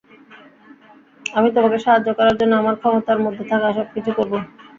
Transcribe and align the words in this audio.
আমি 1.33 1.49
তোমাকে 1.55 1.77
সাহায্য 1.79 2.09
করার 2.17 2.35
জন্য 2.39 2.53
আমার 2.57 2.75
ক্ষমতার 2.81 3.19
মধ্যে 3.25 3.43
থাকা 3.51 3.67
সবকিছু 3.77 4.11
করব। 4.17 4.33